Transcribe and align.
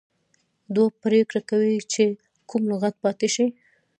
دوی 0.75 0.89
پریکړه 1.03 1.41
کوي 1.49 1.77
چې 1.93 2.03
کوم 2.49 2.61
لغت 2.71 2.95
پاتې 3.03 3.27
شي. 3.35 3.45